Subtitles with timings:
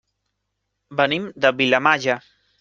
[1.03, 2.19] Venim de Vilamalla.